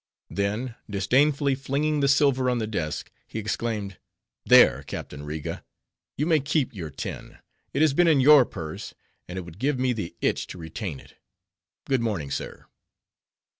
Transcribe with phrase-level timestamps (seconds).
[0.31, 3.99] Then, disdainfully flinging the silver on the desk, he exclaimed,
[4.43, 5.63] "There, Captain Riga,
[6.17, 7.37] you may keep your tin!
[7.71, 8.95] It has been in your purse,
[9.27, 11.17] and it would give me the itch to retain it.
[11.85, 12.65] Good morning, sir."